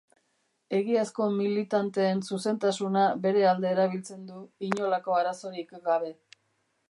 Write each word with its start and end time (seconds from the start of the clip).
Egiazko 0.75 1.27
militanteen 1.33 2.23
zuzentasuna 2.29 3.05
bere 3.27 3.45
alde 3.51 3.71
erabiltzen 3.75 4.25
du 4.31 4.41
inolako 4.71 5.19
arazorik 5.19 5.77
gabe. 5.91 6.11